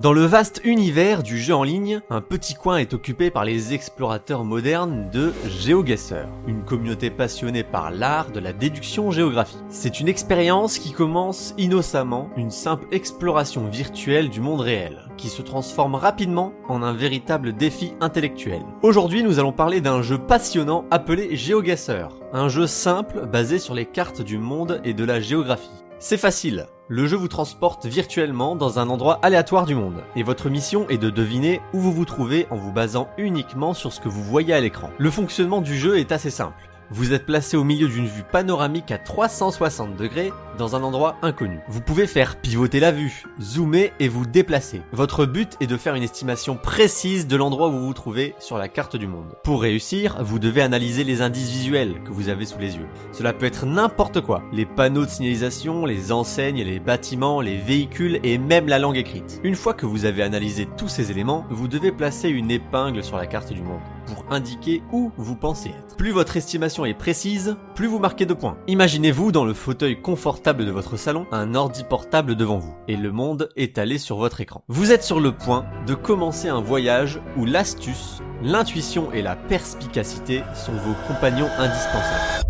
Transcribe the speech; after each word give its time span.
Dans 0.00 0.14
le 0.14 0.24
vaste 0.24 0.62
univers 0.64 1.22
du 1.22 1.36
jeu 1.38 1.54
en 1.54 1.62
ligne, 1.62 2.00
un 2.08 2.22
petit 2.22 2.54
coin 2.54 2.78
est 2.78 2.94
occupé 2.94 3.30
par 3.30 3.44
les 3.44 3.74
explorateurs 3.74 4.44
modernes 4.44 5.10
de 5.12 5.34
GeoGuessr, 5.46 6.26
une 6.46 6.64
communauté 6.64 7.10
passionnée 7.10 7.64
par 7.64 7.90
l'art 7.90 8.30
de 8.30 8.40
la 8.40 8.54
déduction 8.54 9.10
géographique. 9.10 9.60
C'est 9.68 10.00
une 10.00 10.08
expérience 10.08 10.78
qui 10.78 10.92
commence 10.92 11.52
innocemment, 11.58 12.30
une 12.38 12.50
simple 12.50 12.86
exploration 12.92 13.66
virtuelle 13.66 14.30
du 14.30 14.40
monde 14.40 14.62
réel, 14.62 15.06
qui 15.18 15.28
se 15.28 15.42
transforme 15.42 15.96
rapidement 15.96 16.54
en 16.66 16.82
un 16.82 16.94
véritable 16.94 17.52
défi 17.52 17.92
intellectuel. 18.00 18.62
Aujourd'hui, 18.80 19.22
nous 19.22 19.38
allons 19.38 19.52
parler 19.52 19.82
d'un 19.82 20.00
jeu 20.00 20.16
passionnant 20.16 20.86
appelé 20.90 21.36
GeoGuessr, 21.36 22.08
un 22.32 22.48
jeu 22.48 22.66
simple 22.66 23.26
basé 23.26 23.58
sur 23.58 23.74
les 23.74 23.84
cartes 23.84 24.22
du 24.22 24.38
monde 24.38 24.80
et 24.82 24.94
de 24.94 25.04
la 25.04 25.20
géographie. 25.20 25.68
C'est 25.98 26.16
facile, 26.16 26.68
le 26.90 27.06
jeu 27.06 27.16
vous 27.16 27.28
transporte 27.28 27.86
virtuellement 27.86 28.56
dans 28.56 28.80
un 28.80 28.88
endroit 28.88 29.20
aléatoire 29.22 29.64
du 29.64 29.76
monde, 29.76 30.02
et 30.16 30.24
votre 30.24 30.50
mission 30.50 30.88
est 30.88 30.98
de 30.98 31.08
deviner 31.08 31.60
où 31.72 31.78
vous 31.78 31.92
vous 31.92 32.04
trouvez 32.04 32.48
en 32.50 32.56
vous 32.56 32.72
basant 32.72 33.08
uniquement 33.16 33.74
sur 33.74 33.92
ce 33.92 34.00
que 34.00 34.08
vous 34.08 34.24
voyez 34.24 34.52
à 34.54 34.60
l'écran. 34.60 34.90
Le 34.98 35.08
fonctionnement 35.08 35.60
du 35.60 35.78
jeu 35.78 36.00
est 36.00 36.10
assez 36.10 36.30
simple. 36.30 36.69
Vous 36.92 37.12
êtes 37.12 37.24
placé 37.24 37.56
au 37.56 37.62
milieu 37.62 37.86
d'une 37.86 38.08
vue 38.08 38.24
panoramique 38.24 38.90
à 38.90 38.98
360 38.98 39.96
degrés 39.96 40.32
dans 40.58 40.74
un 40.74 40.82
endroit 40.82 41.18
inconnu. 41.22 41.60
Vous 41.68 41.80
pouvez 41.80 42.08
faire 42.08 42.34
pivoter 42.34 42.80
la 42.80 42.90
vue, 42.90 43.22
zoomer 43.40 43.92
et 44.00 44.08
vous 44.08 44.26
déplacer. 44.26 44.82
Votre 44.90 45.24
but 45.24 45.56
est 45.60 45.68
de 45.68 45.76
faire 45.76 45.94
une 45.94 46.02
estimation 46.02 46.56
précise 46.56 47.28
de 47.28 47.36
l'endroit 47.36 47.68
où 47.68 47.72
vous 47.72 47.86
vous 47.86 47.94
trouvez 47.94 48.34
sur 48.40 48.58
la 48.58 48.66
carte 48.66 48.96
du 48.96 49.06
monde. 49.06 49.36
Pour 49.44 49.62
réussir, 49.62 50.16
vous 50.20 50.40
devez 50.40 50.62
analyser 50.62 51.04
les 51.04 51.22
indices 51.22 51.50
visuels 51.50 52.02
que 52.04 52.10
vous 52.10 52.28
avez 52.28 52.44
sous 52.44 52.58
les 52.58 52.74
yeux. 52.74 52.88
Cela 53.12 53.32
peut 53.32 53.46
être 53.46 53.66
n'importe 53.66 54.20
quoi. 54.20 54.42
Les 54.52 54.66
panneaux 54.66 55.04
de 55.04 55.10
signalisation, 55.10 55.86
les 55.86 56.10
enseignes, 56.10 56.64
les 56.64 56.80
bâtiments, 56.80 57.40
les 57.40 57.56
véhicules 57.56 58.18
et 58.24 58.36
même 58.36 58.66
la 58.66 58.80
langue 58.80 58.96
écrite. 58.96 59.40
Une 59.44 59.54
fois 59.54 59.74
que 59.74 59.86
vous 59.86 60.06
avez 60.06 60.24
analysé 60.24 60.66
tous 60.76 60.88
ces 60.88 61.12
éléments, 61.12 61.46
vous 61.50 61.68
devez 61.68 61.92
placer 61.92 62.28
une 62.28 62.50
épingle 62.50 63.04
sur 63.04 63.16
la 63.16 63.26
carte 63.26 63.52
du 63.52 63.62
monde 63.62 63.80
pour 64.10 64.24
indiquer 64.30 64.82
où 64.92 65.12
vous 65.16 65.36
pensez 65.36 65.68
être. 65.68 65.96
Plus 65.96 66.10
votre 66.10 66.36
estimation 66.36 66.84
est 66.84 66.94
précise, 66.94 67.56
plus 67.74 67.86
vous 67.86 67.98
marquez 67.98 68.26
de 68.26 68.34
points. 68.34 68.58
Imaginez-vous 68.66 69.30
dans 69.30 69.44
le 69.44 69.54
fauteuil 69.54 70.00
confortable 70.00 70.66
de 70.66 70.70
votre 70.70 70.96
salon, 70.96 71.26
un 71.30 71.54
ordi 71.54 71.84
portable 71.84 72.34
devant 72.34 72.58
vous, 72.58 72.74
et 72.88 72.96
le 72.96 73.12
monde 73.12 73.48
étalé 73.56 73.98
sur 73.98 74.16
votre 74.16 74.40
écran. 74.40 74.64
Vous 74.68 74.92
êtes 74.92 75.04
sur 75.04 75.20
le 75.20 75.32
point 75.32 75.66
de 75.86 75.94
commencer 75.94 76.48
un 76.48 76.60
voyage 76.60 77.20
où 77.36 77.44
l'astuce, 77.44 78.20
l'intuition 78.42 79.12
et 79.12 79.22
la 79.22 79.36
perspicacité 79.36 80.42
sont 80.54 80.72
vos 80.72 80.94
compagnons 81.06 81.48
indispensables. 81.58 82.44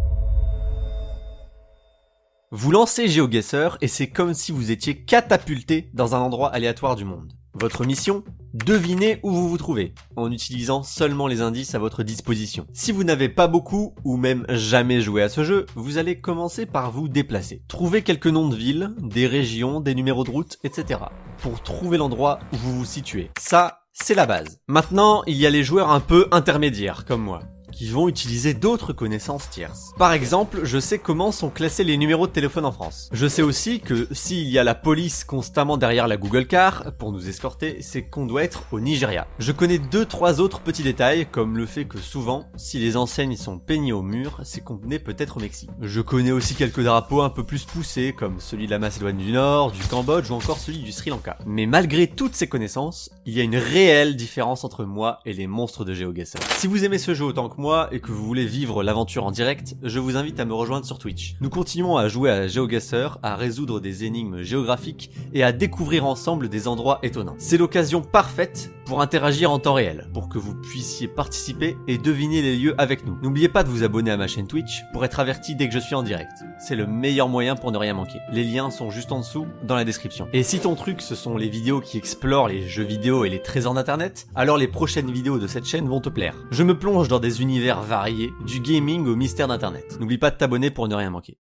Vous 2.53 2.73
lancez 2.73 3.07
GeoGuessr 3.07 3.79
et 3.81 3.87
c'est 3.87 4.09
comme 4.09 4.35
si 4.35 4.51
vous 4.51 4.71
étiez 4.71 5.05
catapulté 5.05 5.89
dans 5.95 6.17
un 6.17 6.21
endroit 6.21 6.49
aléatoire 6.49 6.97
du 6.97 7.05
monde. 7.05 7.33
Votre 7.55 7.85
mission 7.85 8.23
Devinez 8.53 9.21
où 9.23 9.31
vous 9.31 9.49
vous 9.49 9.59
trouvez, 9.59 9.95
en 10.17 10.33
utilisant 10.33 10.83
seulement 10.83 11.29
les 11.29 11.41
indices 11.41 11.75
à 11.75 11.79
votre 11.79 12.03
disposition. 12.03 12.67
Si 12.73 12.91
vous 12.91 13.05
n'avez 13.05 13.29
pas 13.29 13.47
beaucoup, 13.47 13.95
ou 14.05 14.17
même 14.17 14.45
jamais 14.49 15.01
joué 15.01 15.23
à 15.23 15.29
ce 15.29 15.45
jeu, 15.45 15.67
vous 15.77 15.99
allez 15.99 16.21
commencer 16.21 16.67
par 16.67 16.91
vous 16.91 17.09
déplacer. 17.09 17.63
Trouvez 17.69 18.03
quelques 18.03 18.27
noms 18.27 18.49
de 18.49 18.57
villes, 18.57 18.91
des 19.01 19.29
régions, 19.29 19.81
des 19.81 19.95
numéros 19.95 20.25
de 20.25 20.31
route, 20.31 20.59
etc. 20.65 21.01
pour 21.39 21.63
trouver 21.63 21.97
l'endroit 21.97 22.41
où 22.53 22.57
vous 22.57 22.79
vous 22.81 22.85
situez. 22.85 23.31
Ça, 23.39 23.83
c'est 23.93 24.15
la 24.15 24.27
base. 24.27 24.61
Maintenant, 24.67 25.23
il 25.27 25.37
y 25.37 25.47
a 25.47 25.51
les 25.51 25.63
joueurs 25.63 25.91
un 25.91 26.01
peu 26.01 26.27
intermédiaires, 26.33 27.05
comme 27.05 27.23
moi 27.23 27.41
qui 27.81 27.89
vont 27.89 28.09
utiliser 28.09 28.53
d'autres 28.53 28.93
connaissances 28.93 29.49
tierces. 29.49 29.95
Par 29.97 30.13
exemple, 30.13 30.61
je 30.65 30.79
sais 30.79 30.99
comment 30.99 31.33
sont 31.33 31.49
classés 31.49 31.83
les 31.83 31.97
numéros 31.97 32.27
de 32.27 32.33
téléphone 32.33 32.67
en 32.67 32.73
France. 32.73 33.09
Je 33.11 33.27
sais 33.27 33.41
aussi 33.41 33.81
que 33.81 34.07
s'il 34.11 34.49
y 34.49 34.59
a 34.59 34.65
la 34.65 34.75
police 34.75 35.25
constamment 35.25 35.79
derrière 35.79 36.07
la 36.07 36.19
Google 36.19 36.47
Car 36.47 36.93
pour 36.99 37.11
nous 37.11 37.27
escorter, 37.27 37.79
c'est 37.81 38.03
qu'on 38.03 38.27
doit 38.27 38.45
être 38.45 38.65
au 38.73 38.81
Nigeria. 38.81 39.27
Je 39.39 39.51
connais 39.51 39.79
deux 39.79 40.05
trois 40.05 40.43
autres 40.43 40.61
petits 40.61 40.83
détails 40.83 41.25
comme 41.33 41.57
le 41.57 41.65
fait 41.65 41.87
que 41.87 41.97
souvent, 41.97 42.45
si 42.55 42.79
les 42.79 42.99
enseignes 42.99 43.39
sont 43.39 43.59
peignées 43.59 43.95
au 43.95 44.03
mur, 44.03 44.43
c'est 44.45 44.63
qu'on 44.63 44.79
est 44.91 44.99
peut-être 44.99 45.39
au 45.39 45.41
Mexique. 45.41 45.71
Je 45.81 46.03
connais 46.03 46.33
aussi 46.33 46.57
quelques 46.57 46.83
drapeaux 46.83 47.23
un 47.23 47.31
peu 47.31 47.45
plus 47.45 47.65
poussés 47.65 48.13
comme 48.13 48.41
celui 48.41 48.67
de 48.67 48.73
la 48.73 48.79
Macédoine 48.79 49.17
du 49.17 49.33
Nord, 49.33 49.73
du 49.73 49.81
Cambodge 49.85 50.31
ou 50.31 50.35
encore 50.35 50.59
celui 50.59 50.81
du 50.81 50.93
Sri 50.93 51.09
Lanka. 51.09 51.39
Mais 51.47 51.65
malgré 51.65 52.09
toutes 52.09 52.35
ces 52.35 52.47
connaissances, 52.47 53.09
il 53.25 53.33
y 53.33 53.41
a 53.41 53.43
une 53.43 53.57
réelle 53.57 54.17
différence 54.17 54.65
entre 54.65 54.85
moi 54.85 55.21
et 55.25 55.33
les 55.33 55.47
monstres 55.47 55.87
de 55.87 55.95
GeoGuessr. 55.95 56.41
Si 56.59 56.67
vous 56.67 56.85
aimez 56.85 56.99
ce 56.99 57.15
jeu 57.15 57.25
autant 57.25 57.49
que 57.49 57.59
moi, 57.59 57.70
et 57.93 58.01
que 58.01 58.11
vous 58.11 58.25
voulez 58.25 58.47
vivre 58.47 58.83
l'aventure 58.83 59.25
en 59.25 59.31
direct, 59.31 59.77
je 59.83 59.99
vous 59.99 60.17
invite 60.17 60.41
à 60.41 60.45
me 60.45 60.55
rejoindre 60.55 60.85
sur 60.85 60.99
Twitch. 60.99 61.37
Nous 61.41 61.51
continuons 61.51 61.97
à 61.97 62.09
jouer 62.09 62.31
à 62.31 62.49
GeoGuessr, 62.49 63.19
à 63.23 63.37
résoudre 63.37 63.81
des 63.81 64.05
énigmes 64.05 64.43
géographiques 64.43 65.11
et 65.33 65.43
à 65.43 65.53
découvrir 65.53 66.05
ensemble 66.05 66.49
des 66.49 66.67
endroits 66.69 66.99
étonnants. 67.03 67.37
C'est 67.39 67.59
l'occasion 67.59 68.03
parfaite 68.03 68.71
pour 68.91 69.03
interagir 69.03 69.53
en 69.53 69.61
temps 69.61 69.75
réel, 69.75 70.09
pour 70.13 70.29
que 70.29 70.37
vous 70.37 70.53
puissiez 70.53 71.07
participer 71.07 71.77
et 71.87 71.97
deviner 71.97 72.43
les 72.43 72.57
lieux 72.57 72.75
avec 72.77 73.07
nous. 73.07 73.17
N'oubliez 73.23 73.49
pas 73.49 73.63
de 73.63 73.69
vous 73.69 73.85
abonner 73.85 74.11
à 74.11 74.17
ma 74.17 74.27
chaîne 74.27 74.49
Twitch 74.49 74.83
pour 74.93 75.05
être 75.05 75.21
averti 75.21 75.55
dès 75.55 75.69
que 75.69 75.75
je 75.75 75.79
suis 75.79 75.95
en 75.95 76.03
direct. 76.03 76.33
C'est 76.59 76.75
le 76.75 76.89
meilleur 76.89 77.29
moyen 77.29 77.55
pour 77.55 77.71
ne 77.71 77.79
rien 77.79 77.95
manquer. 77.95 78.19
Les 78.33 78.43
liens 78.43 78.69
sont 78.69 78.91
juste 78.91 79.13
en 79.13 79.21
dessous 79.21 79.47
dans 79.63 79.77
la 79.77 79.85
description. 79.85 80.27
Et 80.33 80.43
si 80.43 80.59
ton 80.59 80.75
truc 80.75 81.03
ce 81.03 81.15
sont 81.15 81.37
les 81.37 81.49
vidéos 81.49 81.81
qui 81.81 81.99
explorent 81.99 82.49
les 82.49 82.67
jeux 82.67 82.83
vidéo 82.83 83.25
et 83.25 83.31
les 83.31 83.41
trésors 83.41 83.75
d'internet, 83.75 84.27
alors 84.35 84.57
les 84.57 84.67
prochaines 84.67 85.13
vidéos 85.13 85.39
de 85.39 85.47
cette 85.47 85.67
chaîne 85.67 85.87
vont 85.87 86.01
te 86.01 86.09
plaire. 86.09 86.35
Je 86.51 86.65
me 86.65 86.77
plonge 86.77 87.07
dans 87.07 87.21
des 87.21 87.43
univers 87.43 87.83
variés, 87.83 88.33
du 88.45 88.59
gaming 88.59 89.07
au 89.07 89.15
mystère 89.15 89.47
d'Internet. 89.47 89.99
N'oublie 90.01 90.19
pas 90.19 90.33
de 90.33 90.37
t'abonner 90.37 90.73
pour 90.73 90.89
ne 90.89 90.97
rien 90.97 91.11
manquer. 91.11 91.39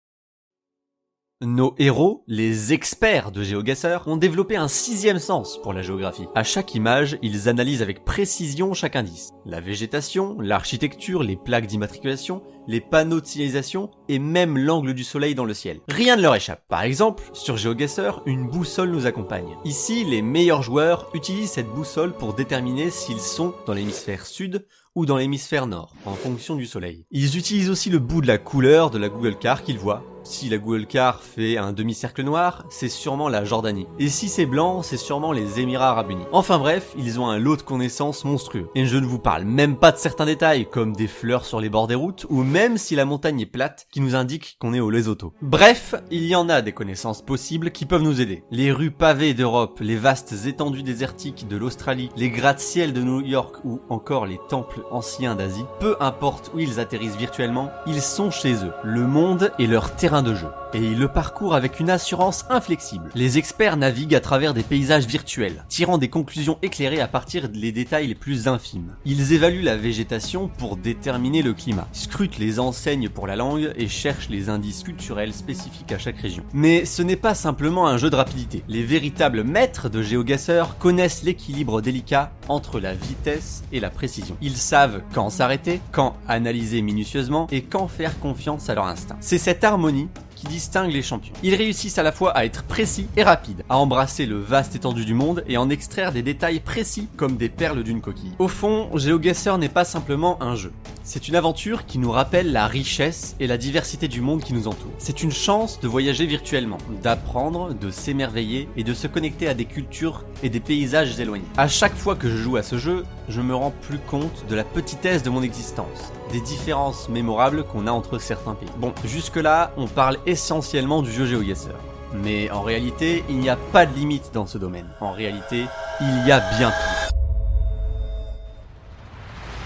Nos 1.44 1.74
héros, 1.78 2.24
les 2.26 2.72
experts 2.72 3.30
de 3.30 3.42
GeoGuessr, 3.42 4.04
ont 4.06 4.16
développé 4.16 4.56
un 4.56 4.66
sixième 4.66 5.18
sens 5.18 5.60
pour 5.62 5.74
la 5.74 5.82
géographie. 5.82 6.26
À 6.34 6.42
chaque 6.42 6.74
image, 6.74 7.18
ils 7.20 7.50
analysent 7.50 7.82
avec 7.82 8.02
précision 8.06 8.72
chaque 8.72 8.96
indice. 8.96 9.32
La 9.44 9.60
végétation, 9.60 10.40
l'architecture, 10.40 11.22
les 11.22 11.36
plaques 11.36 11.66
d'immatriculation, 11.66 12.42
les 12.66 12.80
panneaux 12.80 13.20
de 13.20 13.26
signalisation 13.26 13.90
et 14.08 14.18
même 14.18 14.56
l'angle 14.56 14.94
du 14.94 15.04
soleil 15.04 15.34
dans 15.34 15.44
le 15.44 15.52
ciel. 15.52 15.80
Rien 15.88 16.16
ne 16.16 16.22
leur 16.22 16.34
échappe. 16.34 16.64
Par 16.66 16.80
exemple, 16.80 17.22
sur 17.34 17.58
GeoGuessr, 17.58 18.22
une 18.24 18.48
boussole 18.48 18.90
nous 18.90 19.04
accompagne. 19.04 19.58
Ici, 19.66 20.04
les 20.04 20.22
meilleurs 20.22 20.62
joueurs 20.62 21.10
utilisent 21.12 21.50
cette 21.50 21.68
boussole 21.68 22.14
pour 22.14 22.32
déterminer 22.32 22.88
s'ils 22.88 23.20
sont 23.20 23.52
dans 23.66 23.74
l'hémisphère 23.74 24.24
sud 24.24 24.64
ou 24.94 25.04
dans 25.04 25.18
l'hémisphère 25.18 25.66
nord, 25.66 25.92
en 26.06 26.14
fonction 26.14 26.54
du 26.54 26.64
soleil. 26.64 27.04
Ils 27.10 27.36
utilisent 27.36 27.68
aussi 27.68 27.90
le 27.90 27.98
bout 27.98 28.22
de 28.22 28.28
la 28.28 28.38
couleur 28.38 28.90
de 28.90 28.98
la 28.98 29.10
Google 29.10 29.36
Car 29.36 29.62
qu'ils 29.62 29.78
voient 29.78 30.04
si 30.24 30.48
la 30.48 30.58
Google 30.58 30.86
Car 30.86 31.22
fait 31.22 31.56
un 31.56 31.72
demi-cercle 31.72 32.22
noir, 32.22 32.64
c'est 32.70 32.88
sûrement 32.88 33.28
la 33.28 33.44
Jordanie. 33.44 33.86
Et 33.98 34.08
si 34.08 34.28
c'est 34.28 34.46
blanc, 34.46 34.82
c'est 34.82 34.96
sûrement 34.96 35.32
les 35.32 35.60
Émirats 35.60 35.90
Arabes 35.90 36.10
Unis. 36.10 36.24
Enfin 36.32 36.58
bref, 36.58 36.94
ils 36.98 37.20
ont 37.20 37.28
un 37.28 37.38
lot 37.38 37.56
de 37.56 37.62
connaissances 37.62 38.24
monstrueux. 38.24 38.68
Et 38.74 38.86
je 38.86 38.96
ne 38.96 39.06
vous 39.06 39.18
parle 39.18 39.44
même 39.44 39.76
pas 39.76 39.92
de 39.92 39.98
certains 39.98 40.26
détails, 40.26 40.66
comme 40.68 40.94
des 40.94 41.06
fleurs 41.06 41.44
sur 41.44 41.60
les 41.60 41.68
bords 41.68 41.86
des 41.86 41.94
routes, 41.94 42.26
ou 42.30 42.42
même 42.42 42.78
si 42.78 42.96
la 42.96 43.04
montagne 43.04 43.40
est 43.40 43.46
plate, 43.46 43.86
qui 43.92 44.00
nous 44.00 44.14
indique 44.14 44.56
qu'on 44.58 44.74
est 44.74 44.80
au 44.80 44.90
Lesotho. 44.90 45.34
Bref, 45.42 45.94
il 46.10 46.24
y 46.24 46.34
en 46.34 46.48
a 46.48 46.62
des 46.62 46.72
connaissances 46.72 47.22
possibles 47.22 47.70
qui 47.70 47.86
peuvent 47.86 48.02
nous 48.02 48.20
aider. 48.20 48.44
Les 48.50 48.72
rues 48.72 48.90
pavées 48.90 49.34
d'Europe, 49.34 49.78
les 49.80 49.96
vastes 49.96 50.46
étendues 50.46 50.82
désertiques 50.82 51.46
de 51.48 51.56
l'Australie, 51.56 52.10
les 52.16 52.30
gratte-ciel 52.30 52.92
de 52.92 53.02
New 53.02 53.20
York 53.20 53.56
ou 53.64 53.80
encore 53.88 54.26
les 54.26 54.40
temples 54.48 54.82
anciens 54.90 55.34
d'Asie, 55.34 55.64
peu 55.80 55.96
importe 56.00 56.50
où 56.54 56.60
ils 56.60 56.80
atterrissent 56.80 57.16
virtuellement, 57.16 57.70
ils 57.86 58.02
sont 58.02 58.30
chez 58.30 58.54
eux. 58.54 58.72
Le 58.82 59.06
monde 59.06 59.52
est 59.58 59.66
leur 59.66 59.94
terrain 59.96 60.13
de 60.22 60.34
jeu. 60.34 60.48
Et 60.72 60.78
ils 60.78 60.98
le 60.98 61.08
parcourent 61.08 61.54
avec 61.54 61.80
une 61.80 61.90
assurance 61.90 62.44
inflexible. 62.50 63.10
Les 63.14 63.38
experts 63.38 63.76
naviguent 63.76 64.14
à 64.14 64.20
travers 64.20 64.54
des 64.54 64.62
paysages 64.62 65.06
virtuels, 65.06 65.64
tirant 65.68 65.98
des 65.98 66.08
conclusions 66.08 66.58
éclairées 66.62 67.00
à 67.00 67.08
partir 67.08 67.48
des 67.48 67.72
détails 67.72 68.08
les 68.08 68.14
plus 68.14 68.48
infimes. 68.48 68.94
Ils 69.04 69.32
évaluent 69.32 69.62
la 69.62 69.76
végétation 69.76 70.48
pour 70.48 70.76
déterminer 70.76 71.42
le 71.42 71.54
climat, 71.54 71.86
scrutent 71.92 72.38
les 72.38 72.58
enseignes 72.58 73.08
pour 73.08 73.26
la 73.26 73.36
langue 73.36 73.72
et 73.76 73.88
cherchent 73.88 74.28
les 74.28 74.48
indices 74.48 74.82
culturels 74.82 75.32
spécifiques 75.32 75.92
à 75.92 75.98
chaque 75.98 76.18
région. 76.18 76.44
Mais 76.52 76.84
ce 76.84 77.02
n'est 77.02 77.16
pas 77.16 77.34
simplement 77.34 77.86
un 77.86 77.96
jeu 77.96 78.10
de 78.10 78.16
rapidité. 78.16 78.64
Les 78.68 78.82
véritables 78.82 79.44
maîtres 79.44 79.88
de 79.88 80.02
GeoGuessr 80.02 80.76
connaissent 80.78 81.22
l'équilibre 81.22 81.80
délicat 81.80 82.32
entre 82.48 82.80
la 82.80 82.94
vitesse 82.94 83.62
et 83.72 83.80
la 83.80 83.90
précision. 83.90 84.36
Ils 84.42 84.56
savent 84.56 85.02
quand 85.14 85.30
s'arrêter, 85.30 85.80
quand 85.92 86.16
analyser 86.28 86.82
minutieusement 86.82 87.46
et 87.50 87.62
quand 87.62 87.88
faire 87.88 88.18
confiance 88.20 88.68
à 88.68 88.74
leur 88.74 88.86
instinct. 88.86 89.16
C'est 89.20 89.38
cette 89.38 89.64
harmonie 89.64 90.03
qui 90.34 90.46
distingue 90.46 90.92
les 90.92 91.02
champions. 91.02 91.34
Ils 91.42 91.54
réussissent 91.54 91.98
à 91.98 92.02
la 92.02 92.12
fois 92.12 92.36
à 92.36 92.44
être 92.44 92.64
précis 92.64 93.06
et 93.16 93.22
rapides, 93.22 93.64
à 93.68 93.78
embrasser 93.78 94.26
le 94.26 94.38
vaste 94.38 94.74
étendue 94.76 95.04
du 95.04 95.14
monde 95.14 95.44
et 95.48 95.56
en 95.56 95.70
extraire 95.70 96.12
des 96.12 96.22
détails 96.22 96.60
précis 96.60 97.08
comme 97.16 97.36
des 97.36 97.48
perles 97.48 97.82
d'une 97.82 98.00
coquille. 98.00 98.32
Au 98.38 98.48
fond, 98.48 98.90
GeoGuessr 98.96 99.58
n'est 99.58 99.68
pas 99.68 99.84
simplement 99.84 100.42
un 100.42 100.56
jeu. 100.56 100.72
C'est 101.06 101.28
une 101.28 101.36
aventure 101.36 101.84
qui 101.84 101.98
nous 101.98 102.10
rappelle 102.10 102.50
la 102.50 102.66
richesse 102.66 103.36
et 103.38 103.46
la 103.46 103.58
diversité 103.58 104.08
du 104.08 104.22
monde 104.22 104.42
qui 104.42 104.54
nous 104.54 104.68
entoure. 104.68 104.90
C'est 104.96 105.22
une 105.22 105.32
chance 105.32 105.78
de 105.78 105.86
voyager 105.86 106.24
virtuellement, 106.24 106.78
d'apprendre, 107.02 107.74
de 107.74 107.90
s'émerveiller 107.90 108.70
et 108.78 108.84
de 108.84 108.94
se 108.94 109.06
connecter 109.06 109.46
à 109.46 109.52
des 109.52 109.66
cultures 109.66 110.24
et 110.42 110.48
des 110.48 110.60
paysages 110.60 111.20
éloignés. 111.20 111.44
À 111.58 111.68
chaque 111.68 111.94
fois 111.94 112.16
que 112.16 112.30
je 112.30 112.38
joue 112.38 112.56
à 112.56 112.62
ce 112.62 112.78
jeu, 112.78 113.04
je 113.28 113.42
me 113.42 113.54
rends 113.54 113.74
plus 113.82 113.98
compte 113.98 114.46
de 114.48 114.54
la 114.54 114.64
petitesse 114.64 115.22
de 115.22 115.28
mon 115.28 115.42
existence, 115.42 116.10
des 116.32 116.40
différences 116.40 117.10
mémorables 117.10 117.64
qu'on 117.64 117.86
a 117.86 117.92
entre 117.92 118.18
certains 118.18 118.54
pays. 118.54 118.70
Bon, 118.78 118.94
jusque 119.04 119.36
là, 119.36 119.74
on 119.76 119.88
parle 119.88 120.16
essentiellement 120.24 121.02
du 121.02 121.12
jeu 121.12 121.26
GeoGuessr. 121.26 121.74
Mais 122.14 122.50
en 122.50 122.62
réalité, 122.62 123.24
il 123.28 123.40
n'y 123.40 123.50
a 123.50 123.56
pas 123.56 123.84
de 123.84 123.94
limite 123.94 124.30
dans 124.32 124.46
ce 124.46 124.56
domaine. 124.56 124.86
En 125.02 125.12
réalité, 125.12 125.66
il 126.00 126.26
y 126.26 126.32
a 126.32 126.40
bien 126.56 126.70
pire. 126.70 126.93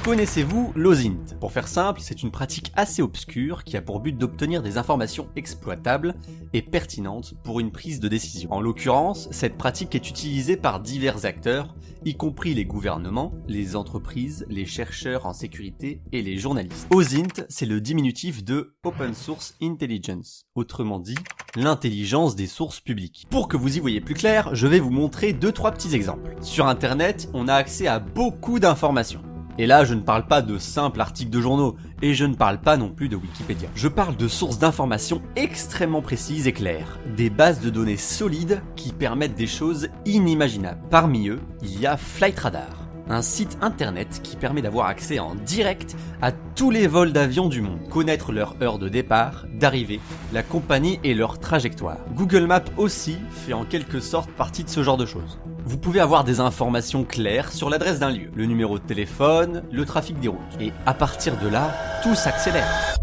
Connaissez-vous 0.09 0.73
l'OSINT? 0.75 1.37
Pour 1.39 1.53
faire 1.53 1.69
simple, 1.69 2.01
c'est 2.03 2.23
une 2.23 2.31
pratique 2.31 2.73
assez 2.75 3.03
obscure 3.03 3.63
qui 3.63 3.77
a 3.77 3.83
pour 3.83 4.01
but 4.01 4.17
d'obtenir 4.17 4.63
des 4.63 4.79
informations 4.79 5.29
exploitables 5.37 6.15
et 6.55 6.63
pertinentes 6.63 7.35
pour 7.45 7.61
une 7.61 7.71
prise 7.71 8.01
de 8.01 8.09
décision. 8.09 8.51
En 8.51 8.63
l'occurrence, 8.63 9.29
cette 9.33 9.59
pratique 9.59 9.95
est 9.95 10.09
utilisée 10.09 10.57
par 10.57 10.81
divers 10.81 11.27
acteurs, 11.27 11.77
y 12.07 12.15
compris 12.15 12.55
les 12.55 12.65
gouvernements, 12.65 13.35
les 13.49 13.77
entreprises, 13.77 14.47
les 14.49 14.65
chercheurs 14.65 15.27
en 15.27 15.35
sécurité 15.35 16.01
et 16.11 16.23
les 16.23 16.39
journalistes. 16.39 16.87
OSINT, 16.91 17.45
c'est 17.51 17.67
le 17.67 17.83
diminutif 17.83 18.43
de 18.43 18.77
Open 18.85 19.13
Source 19.13 19.57
Intelligence, 19.61 20.47
autrement 20.55 21.01
dit, 21.01 21.19
l'intelligence 21.55 22.35
des 22.35 22.47
sources 22.47 22.81
publiques. 22.81 23.27
Pour 23.29 23.47
que 23.47 23.59
vous 23.59 23.77
y 23.77 23.81
voyez 23.81 24.01
plus 24.01 24.15
clair, 24.15 24.55
je 24.55 24.67
vais 24.67 24.81
vous 24.81 24.89
montrer 24.89 25.35
deux 25.35 25.53
trois 25.53 25.73
petits 25.73 25.95
exemples. 25.95 26.35
Sur 26.41 26.67
internet, 26.67 27.29
on 27.35 27.47
a 27.47 27.55
accès 27.55 27.89
à 27.89 27.99
beaucoup 27.99 28.59
d'informations. 28.59 29.21
Et 29.59 29.67
là, 29.67 29.85
je 29.85 29.95
ne 29.95 30.01
parle 30.01 30.27
pas 30.27 30.41
de 30.41 30.57
simples 30.57 31.01
articles 31.01 31.31
de 31.31 31.41
journaux, 31.41 31.77
et 32.01 32.15
je 32.15 32.25
ne 32.25 32.35
parle 32.35 32.61
pas 32.61 32.77
non 32.77 32.91
plus 32.91 33.09
de 33.09 33.17
Wikipédia. 33.17 33.69
Je 33.75 33.89
parle 33.89 34.17
de 34.17 34.29
sources 34.29 34.59
d'informations 34.59 35.21
extrêmement 35.35 36.03
précises 36.03 36.47
et 36.47 36.53
claires, 36.53 36.99
des 37.17 37.29
bases 37.29 37.61
de 37.61 37.71
données 37.71 37.97
solides 37.97 38.63
qui 38.77 38.93
permettent 38.93 39.35
des 39.35 39.49
choses 39.49 39.89
inimaginables. 40.07 40.81
Parmi 40.91 41.29
eux, 41.29 41.41
il 41.63 41.81
y 41.81 41.87
a 41.87 41.97
Flight 41.97 42.39
Radar 42.39 42.89
un 43.11 43.23
site 43.23 43.59
internet 43.63 44.21
qui 44.23 44.37
permet 44.37 44.63
d'avoir 44.63 44.87
accès 44.87 45.19
en 45.19 45.35
direct 45.35 45.97
à 46.21 46.33
tous 46.33 46.71
les 46.71 46.87
vols 46.87 47.13
d'avion 47.13 47.49
du 47.49 47.63
monde, 47.63 47.89
connaître 47.89 48.33
leur 48.33 48.57
heure 48.63 48.79
de 48.79 48.89
départ, 48.89 49.47
d'arrivée, 49.55 50.01
la 50.33 50.43
compagnie 50.43 51.01
et 51.05 51.15
leur 51.15 51.39
trajectoire. 51.39 51.99
Google 52.15 52.47
Maps 52.47 52.65
aussi 52.77 53.17
fait 53.31 53.53
en 53.53 53.65
quelque 53.65 54.01
sorte 54.01 54.31
partie 54.31 54.65
de 54.65 54.69
ce 54.69 54.83
genre 54.83 54.97
de 54.97 55.07
choses. 55.07 55.39
Vous 55.69 55.77
pouvez 55.77 56.01
avoir 56.01 56.25
des 56.25 56.41
informations 56.41 57.05
claires 57.05 57.53
sur 57.53 57.69
l'adresse 57.69 57.99
d'un 57.99 58.11
lieu, 58.11 58.31
le 58.35 58.47
numéro 58.47 58.79
de 58.79 58.83
téléphone, 58.83 59.65
le 59.71 59.85
trafic 59.85 60.19
des 60.19 60.29
routes. 60.29 60.39
Et 60.59 60.73
à 60.87 60.95
partir 60.95 61.39
de 61.39 61.47
là, 61.47 61.75
tout 62.03 62.15
s'accélère. 62.15 62.97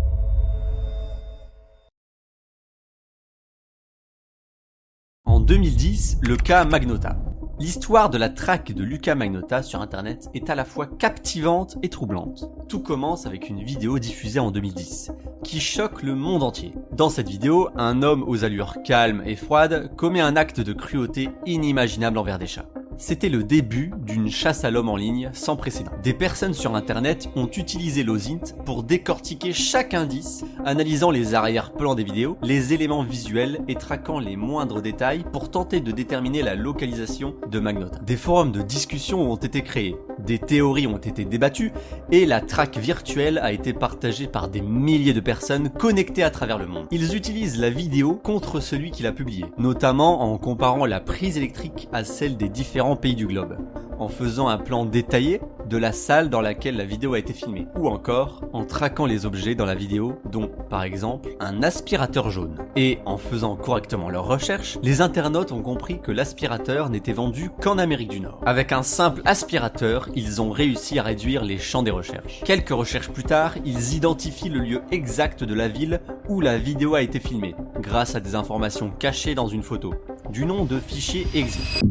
En 5.25 5.39
2010, 5.39 6.17
le 6.23 6.37
cas 6.37 6.65
Magnota. 6.65 7.15
L'histoire 7.57 8.09
de 8.09 8.17
la 8.17 8.27
traque 8.27 8.73
de 8.73 8.83
Luca 8.83 9.15
Magnota 9.15 9.63
sur 9.63 9.81
internet 9.81 10.29
est 10.33 10.49
à 10.49 10.55
la 10.55 10.65
fois 10.65 10.87
captivante 10.87 11.77
et 11.83 11.89
troublante. 11.89 12.49
Tout 12.67 12.81
commence 12.81 13.25
avec 13.25 13.47
une 13.49 13.63
vidéo 13.63 13.97
diffusée 13.97 14.41
en 14.41 14.51
2010, 14.51 15.11
qui 15.41 15.61
choque 15.61 16.03
le 16.03 16.15
monde 16.15 16.43
entier. 16.43 16.73
Dans 16.91 17.09
cette 17.09 17.29
vidéo, 17.29 17.69
un 17.77 18.03
homme 18.03 18.25
aux 18.27 18.43
allures 18.43 18.75
calmes 18.83 19.23
et 19.25 19.37
froides 19.37 19.89
commet 19.95 20.19
un 20.19 20.35
acte 20.35 20.59
de 20.59 20.73
cruauté 20.73 21.29
inimaginable 21.45 22.17
envers 22.17 22.39
des 22.39 22.47
chats. 22.47 22.67
C'était 22.97 23.29
le 23.29 23.43
début 23.43 23.91
d'une 24.05 24.29
chasse 24.29 24.63
à 24.63 24.71
l'homme 24.71 24.87
en 24.87 24.95
ligne 24.95 25.29
sans 25.33 25.57
précédent. 25.57 25.91
Des 26.01 26.13
personnes 26.13 26.53
sur 26.53 26.75
internet 26.75 27.29
ont 27.35 27.47
utilisé 27.47 28.03
l'OSINT 28.03 28.55
pour 28.65 28.83
décortiquer 28.83 29.51
chaque 29.51 29.93
indice, 29.93 30.45
analysant 30.63 31.11
les 31.11 31.33
arrière-plans 31.35 31.95
des 31.95 32.05
vidéos, 32.05 32.37
les 32.41 32.73
éléments 32.73 33.03
visuels 33.03 33.59
et 33.67 33.75
traquant 33.75 34.19
les 34.19 34.37
moindres 34.37 34.81
détails 34.81 35.25
pour 35.33 35.51
tenter 35.51 35.81
de 35.81 35.91
déterminer 35.91 36.41
la 36.41 36.55
localisation 36.55 37.35
de 37.51 37.59
Magnota. 37.59 37.99
Des 37.99 38.15
forums 38.15 38.53
de 38.53 38.61
discussion 38.61 39.29
ont 39.29 39.35
été 39.35 39.61
créés, 39.61 39.97
des 40.19 40.39
théories 40.39 40.87
ont 40.87 40.97
été 40.97 41.25
débattues 41.25 41.73
et 42.11 42.25
la 42.25 42.39
traque 42.39 42.77
virtuelle 42.77 43.39
a 43.39 43.51
été 43.51 43.73
partagée 43.73 44.27
par 44.27 44.47
des 44.47 44.61
milliers 44.61 45.13
de 45.13 45.19
personnes 45.19 45.69
connectées 45.69 46.23
à 46.23 46.29
travers 46.29 46.57
le 46.57 46.67
monde. 46.67 46.87
Ils 46.91 47.15
utilisent 47.15 47.59
la 47.59 47.69
vidéo 47.69 48.15
contre 48.15 48.61
celui 48.61 48.91
qui 48.91 49.03
l'a 49.03 49.11
publiée, 49.11 49.45
notamment 49.57 50.21
en 50.21 50.37
comparant 50.37 50.85
la 50.85 51.01
prise 51.01 51.37
électrique 51.37 51.89
à 51.91 52.05
celle 52.05 52.37
des 52.37 52.49
différents 52.49 52.84
pays 52.93 53.15
du 53.15 53.25
globe 53.25 53.57
en 53.99 54.07
faisant 54.07 54.47
un 54.47 54.57
plan 54.57 54.85
détaillé 54.85 55.41
de 55.69 55.77
la 55.77 55.91
salle 55.91 56.29
dans 56.29 56.41
laquelle 56.41 56.77
la 56.77 56.85
vidéo 56.85 57.13
a 57.13 57.19
été 57.19 57.33
filmée, 57.33 57.67
ou 57.75 57.87
encore 57.87 58.43
en 58.53 58.65
traquant 58.65 59.05
les 59.05 59.25
objets 59.25 59.55
dans 59.55 59.65
la 59.65 59.73
vidéo, 59.73 60.19
dont 60.31 60.49
par 60.69 60.83
exemple 60.83 61.35
un 61.39 61.63
aspirateur 61.63 62.29
jaune. 62.29 62.55
Et 62.75 62.99
en 63.05 63.17
faisant 63.17 63.55
correctement 63.55 64.09
leurs 64.09 64.27
recherches, 64.27 64.77
les 64.83 65.01
internautes 65.01 65.51
ont 65.51 65.63
compris 65.63 65.99
que 65.99 66.11
l'aspirateur 66.11 66.89
n'était 66.89 67.13
vendu 67.13 67.49
qu'en 67.61 67.77
Amérique 67.79 68.11
du 68.11 68.19
Nord. 68.19 68.41
Avec 68.45 68.71
un 68.71 68.83
simple 68.83 69.21
aspirateur, 69.25 70.09
ils 70.15 70.41
ont 70.41 70.51
réussi 70.51 70.99
à 70.99 71.03
réduire 71.03 71.43
les 71.43 71.57
champs 71.57 71.83
des 71.83 71.91
recherches. 71.91 72.41
Quelques 72.45 72.69
recherches 72.69 73.09
plus 73.09 73.23
tard, 73.23 73.55
ils 73.65 73.95
identifient 73.95 74.49
le 74.49 74.59
lieu 74.59 74.81
exact 74.91 75.43
de 75.43 75.55
la 75.55 75.67
ville 75.67 75.99
où 76.29 76.41
la 76.41 76.57
vidéo 76.57 76.93
a 76.93 77.01
été 77.01 77.19
filmée, 77.19 77.55
grâce 77.79 78.15
à 78.15 78.19
des 78.19 78.35
informations 78.35 78.91
cachées 78.91 79.35
dans 79.35 79.47
une 79.47 79.63
photo, 79.63 79.95
du 80.29 80.45
nom 80.45 80.65
de 80.65 80.79
fichier 80.79 81.25
exit. 81.33 81.83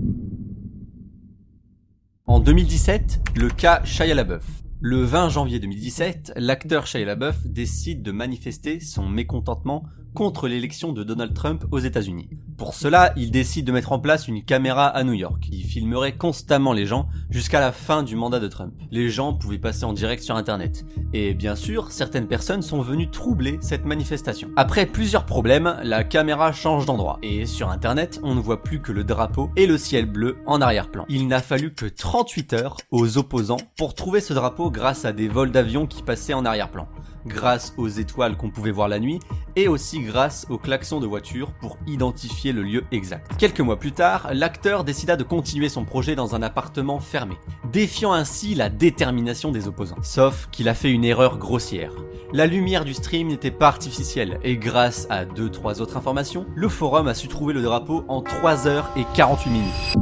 En 2.34 2.40
2017, 2.40 3.20
le 3.36 3.48
cas 3.48 3.80
Shia 3.84 4.12
LaBeouf. 4.12 4.44
Le 4.80 5.04
20 5.04 5.28
janvier 5.28 5.60
2017, 5.60 6.32
l'acteur 6.34 6.84
Shia 6.84 7.04
LaBeouf 7.04 7.46
décide 7.46 8.02
de 8.02 8.10
manifester 8.10 8.80
son 8.80 9.08
mécontentement 9.08 9.84
contre 10.14 10.48
l'élection 10.48 10.92
de 10.92 11.02
Donald 11.02 11.34
Trump 11.34 11.64
aux 11.70 11.80
États-Unis. 11.80 12.28
Pour 12.56 12.74
cela, 12.74 13.12
il 13.16 13.32
décide 13.32 13.66
de 13.66 13.72
mettre 13.72 13.90
en 13.90 13.98
place 13.98 14.28
une 14.28 14.44
caméra 14.44 14.86
à 14.86 15.02
New 15.02 15.12
York 15.12 15.40
qui 15.40 15.62
filmerait 15.62 16.16
constamment 16.16 16.72
les 16.72 16.86
gens 16.86 17.08
jusqu'à 17.28 17.58
la 17.58 17.72
fin 17.72 18.04
du 18.04 18.14
mandat 18.14 18.38
de 18.38 18.46
Trump. 18.46 18.72
Les 18.92 19.10
gens 19.10 19.34
pouvaient 19.34 19.58
passer 19.58 19.84
en 19.84 19.92
direct 19.92 20.22
sur 20.22 20.36
internet. 20.36 20.86
Et 21.12 21.34
bien 21.34 21.56
sûr, 21.56 21.90
certaines 21.90 22.28
personnes 22.28 22.62
sont 22.62 22.80
venues 22.80 23.10
troubler 23.10 23.58
cette 23.60 23.84
manifestation. 23.84 24.50
Après 24.56 24.86
plusieurs 24.86 25.26
problèmes, 25.26 25.76
la 25.82 26.04
caméra 26.04 26.52
change 26.52 26.86
d'endroit. 26.86 27.18
Et 27.22 27.44
sur 27.44 27.70
internet, 27.70 28.20
on 28.22 28.36
ne 28.36 28.40
voit 28.40 28.62
plus 28.62 28.80
que 28.80 28.92
le 28.92 29.02
drapeau 29.02 29.50
et 29.56 29.66
le 29.66 29.76
ciel 29.76 30.06
bleu 30.06 30.36
en 30.46 30.60
arrière-plan. 30.60 31.06
Il 31.08 31.26
n'a 31.26 31.40
fallu 31.40 31.74
que 31.74 31.86
38 31.86 32.52
heures 32.52 32.76
aux 32.92 33.18
opposants 33.18 33.56
pour 33.76 33.94
trouver 33.94 34.20
ce 34.20 34.32
drapeau 34.32 34.70
grâce 34.70 35.04
à 35.04 35.12
des 35.12 35.26
vols 35.26 35.50
d'avions 35.50 35.86
qui 35.86 36.04
passaient 36.04 36.34
en 36.34 36.44
arrière-plan 36.44 36.86
grâce 37.26 37.74
aux 37.76 37.88
étoiles 37.88 38.36
qu'on 38.36 38.50
pouvait 38.50 38.70
voir 38.70 38.88
la 38.88 38.98
nuit, 38.98 39.20
et 39.56 39.68
aussi 39.68 40.00
grâce 40.00 40.46
aux 40.50 40.58
klaxons 40.58 41.00
de 41.00 41.06
voiture 41.06 41.52
pour 41.52 41.78
identifier 41.86 42.52
le 42.52 42.62
lieu 42.62 42.84
exact. 42.92 43.36
Quelques 43.38 43.60
mois 43.60 43.78
plus 43.78 43.92
tard, 43.92 44.28
l'acteur 44.32 44.84
décida 44.84 45.16
de 45.16 45.24
continuer 45.24 45.68
son 45.68 45.84
projet 45.84 46.14
dans 46.14 46.34
un 46.34 46.42
appartement 46.42 47.00
fermé, 47.00 47.36
défiant 47.72 48.12
ainsi 48.12 48.54
la 48.54 48.68
détermination 48.68 49.52
des 49.52 49.68
opposants. 49.68 50.02
Sauf 50.02 50.48
qu'il 50.50 50.68
a 50.68 50.74
fait 50.74 50.90
une 50.90 51.04
erreur 51.04 51.38
grossière. 51.38 51.92
La 52.32 52.46
lumière 52.46 52.84
du 52.84 52.94
stream 52.94 53.28
n'était 53.28 53.50
pas 53.50 53.68
artificielle, 53.68 54.38
et 54.42 54.56
grâce 54.56 55.06
à 55.10 55.24
2-3 55.24 55.80
autres 55.80 55.96
informations, 55.96 56.46
le 56.54 56.68
forum 56.68 57.08
a 57.08 57.14
su 57.14 57.28
trouver 57.28 57.54
le 57.54 57.62
drapeau 57.62 58.04
en 58.08 58.22
3 58.22 58.66
heures 58.66 58.90
et 58.96 59.04
48 59.14 59.50
minutes. 59.50 59.94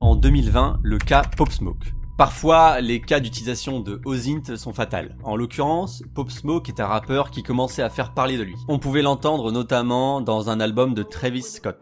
En 0.00 0.14
2020, 0.14 0.80
le 0.82 0.98
cas 0.98 1.22
Pop 1.36 1.50
Smoke. 1.50 1.92
Parfois, 2.16 2.80
les 2.80 3.02
cas 3.02 3.20
d'utilisation 3.20 3.80
de 3.80 4.00
OSINT 4.06 4.56
sont 4.56 4.72
fatals. 4.72 5.16
En 5.22 5.36
l'occurrence, 5.36 6.02
Pop 6.14 6.30
Smoke 6.30 6.66
est 6.68 6.80
un 6.80 6.86
rappeur 6.86 7.30
qui 7.30 7.42
commençait 7.42 7.82
à 7.82 7.90
faire 7.90 8.14
parler 8.14 8.38
de 8.38 8.42
lui. 8.42 8.54
On 8.68 8.78
pouvait 8.78 9.02
l'entendre 9.02 9.52
notamment 9.52 10.22
dans 10.22 10.48
un 10.48 10.58
album 10.58 10.94
de 10.94 11.02
Travis 11.02 11.42
Scott. 11.42 11.76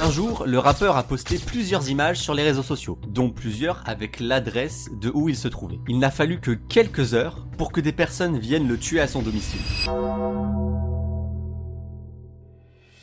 Un 0.00 0.10
jour, 0.12 0.44
le 0.46 0.58
rappeur 0.60 0.96
a 0.96 1.02
posté 1.02 1.38
plusieurs 1.38 1.90
images 1.90 2.20
sur 2.20 2.34
les 2.34 2.44
réseaux 2.44 2.62
sociaux, 2.62 3.00
dont 3.08 3.30
plusieurs 3.30 3.82
avec 3.84 4.20
l'adresse 4.20 4.88
de 5.00 5.10
où 5.12 5.28
il 5.28 5.36
se 5.36 5.48
trouvait. 5.48 5.80
Il 5.88 5.98
n'a 5.98 6.12
fallu 6.12 6.38
que 6.38 6.52
quelques 6.52 7.14
heures 7.14 7.48
pour 7.58 7.72
que 7.72 7.80
des 7.80 7.92
personnes 7.92 8.38
viennent 8.38 8.68
le 8.68 8.78
tuer 8.78 9.00
à 9.00 9.08
son 9.08 9.22
domicile. 9.22 9.60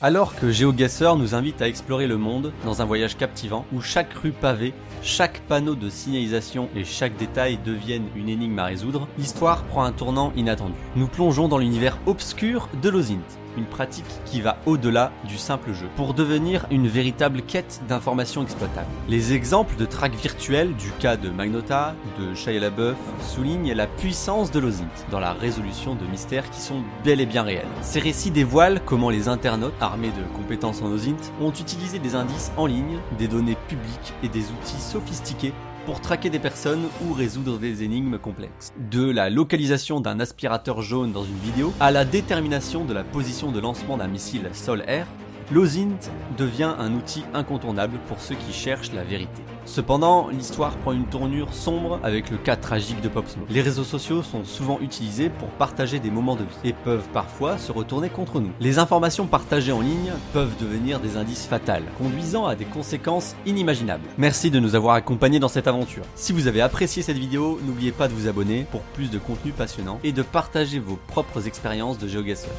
Alors 0.05 0.35
que 0.35 0.51
GeoGuessr 0.51 1.15
nous 1.15 1.33
invite 1.33 1.61
à 1.61 1.67
explorer 1.69 2.07
le 2.07 2.17
monde 2.17 2.51
dans 2.65 2.81
un 2.81 2.85
voyage 2.85 3.15
captivant 3.15 3.65
où 3.71 3.79
chaque 3.79 4.13
rue 4.15 4.33
pavée, 4.33 4.73
chaque 5.01 5.39
panneau 5.47 5.75
de 5.75 5.89
signalisation 5.89 6.67
et 6.75 6.83
chaque 6.83 7.15
détail 7.15 7.57
deviennent 7.63 8.09
une 8.13 8.27
énigme 8.27 8.59
à 8.59 8.65
résoudre, 8.65 9.07
l'histoire 9.17 9.63
prend 9.63 9.85
un 9.85 9.93
tournant 9.93 10.33
inattendu. 10.35 10.75
Nous 10.97 11.07
plongeons 11.07 11.47
dans 11.47 11.57
l'univers 11.57 11.97
obscur 12.05 12.67
de 12.81 12.89
Lozint, 12.89 13.23
une 13.57 13.65
pratique 13.65 14.05
qui 14.25 14.41
va 14.41 14.57
au-delà 14.65 15.11
du 15.27 15.37
simple 15.37 15.73
jeu, 15.73 15.87
pour 15.95 16.13
devenir 16.13 16.65
une 16.71 16.87
véritable 16.87 17.41
quête 17.41 17.81
d'informations 17.87 18.43
exploitables. 18.43 18.87
Les 19.07 19.33
exemples 19.33 19.75
de 19.75 19.85
track 19.85 20.13
virtuels 20.15 20.75
du 20.75 20.91
cas 20.99 21.17
de 21.17 21.29
Magnota, 21.29 21.95
de 22.19 22.33
Shia 22.33 22.59
LaBeouf, 22.59 22.97
soulignent 23.21 23.73
la 23.73 23.87
puissance 23.87 24.51
de 24.51 24.59
l'OSINT 24.59 25.05
dans 25.11 25.19
la 25.19 25.33
résolution 25.33 25.95
de 25.95 26.05
mystères 26.05 26.49
qui 26.49 26.61
sont 26.61 26.83
bel 27.03 27.21
et 27.21 27.25
bien 27.25 27.43
réels. 27.43 27.67
Ces 27.81 27.99
récits 27.99 28.31
dévoilent 28.31 28.81
comment 28.85 29.09
les 29.09 29.27
internautes, 29.27 29.73
armés 29.81 30.11
de 30.11 30.37
compétences 30.37 30.81
en 30.81 30.91
OSINT, 30.91 31.31
ont 31.41 31.51
utilisé 31.51 31.99
des 31.99 32.15
indices 32.15 32.51
en 32.57 32.65
ligne, 32.65 32.99
des 33.17 33.27
données 33.27 33.57
publiques 33.67 34.13
et 34.23 34.27
des 34.27 34.43
outils 34.51 34.81
sophistiqués 34.81 35.53
pour 35.85 36.01
traquer 36.01 36.29
des 36.29 36.39
personnes 36.39 36.87
ou 37.05 37.13
résoudre 37.13 37.57
des 37.57 37.83
énigmes 37.83 38.17
complexes. 38.17 38.73
De 38.91 39.09
la 39.09 39.29
localisation 39.29 39.99
d'un 39.99 40.19
aspirateur 40.19 40.81
jaune 40.81 41.11
dans 41.11 41.23
une 41.23 41.37
vidéo 41.39 41.73
à 41.79 41.91
la 41.91 42.05
détermination 42.05 42.85
de 42.85 42.93
la 42.93 43.03
position 43.03 43.51
de 43.51 43.59
lancement 43.59 43.97
d'un 43.97 44.07
missile 44.07 44.49
sol-air, 44.53 45.07
l'OSINT 45.51 46.11
devient 46.37 46.73
un 46.77 46.93
outil 46.93 47.23
incontournable 47.33 47.97
pour 48.07 48.19
ceux 48.19 48.35
qui 48.35 48.53
cherchent 48.53 48.93
la 48.93 49.03
vérité. 49.03 49.41
Cependant, 49.65 50.27
l'histoire 50.29 50.75
prend 50.77 50.91
une 50.91 51.05
tournure 51.05 51.53
sombre 51.53 51.99
avec 52.03 52.29
le 52.29 52.37
cas 52.37 52.55
tragique 52.55 53.01
de 53.01 53.07
Pop. 53.07 53.25
Les 53.49 53.61
réseaux 53.61 53.83
sociaux 53.83 54.21
sont 54.21 54.43
souvent 54.43 54.79
utilisés 54.81 55.29
pour 55.29 55.47
partager 55.49 55.99
des 55.99 56.11
moments 56.11 56.35
de 56.35 56.43
vie 56.43 56.69
et 56.69 56.73
peuvent 56.73 57.07
parfois 57.13 57.57
se 57.57 57.71
retourner 57.71 58.09
contre 58.09 58.41
nous. 58.41 58.51
Les 58.59 58.79
informations 58.79 59.25
partagées 59.25 59.71
en 59.71 59.81
ligne 59.81 60.11
peuvent 60.33 60.55
devenir 60.59 60.99
des 60.99 61.15
indices 61.15 61.45
fatals, 61.45 61.83
conduisant 61.97 62.45
à 62.45 62.55
des 62.55 62.65
conséquences 62.65 63.35
inimaginables. 63.45 64.03
Merci 64.17 64.51
de 64.51 64.59
nous 64.59 64.75
avoir 64.75 64.95
accompagnés 64.95 65.39
dans 65.39 65.47
cette 65.47 65.67
aventure. 65.67 66.03
Si 66.15 66.33
vous 66.33 66.47
avez 66.47 66.61
apprécié 66.61 67.01
cette 67.01 67.17
vidéo, 67.17 67.59
n'oubliez 67.65 67.91
pas 67.91 68.07
de 68.07 68.13
vous 68.13 68.27
abonner 68.27 68.65
pour 68.69 68.81
plus 68.81 69.09
de 69.09 69.17
contenu 69.17 69.51
passionnant 69.51 69.99
et 70.03 70.11
de 70.11 70.21
partager 70.21 70.79
vos 70.79 70.99
propres 71.07 71.47
expériences 71.47 71.97
de 71.97 72.07
GeoGuessr. 72.07 72.49